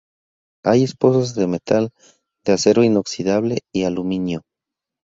[0.65, 1.91] Hay esposas de metal,
[2.43, 4.41] de acero inoxidable y aluminio.